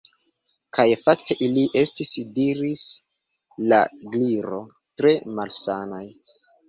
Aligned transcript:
"Kaj 0.77 0.85
fakte 1.01 1.35
ili 1.47 1.65
estis" 1.81 2.13
diris 2.37 2.85
la 3.73 3.83
Gliro 4.17 4.63
"tre 5.03 5.13
malsanaj." 5.39 6.05